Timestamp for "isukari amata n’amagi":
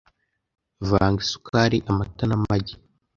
1.25-2.75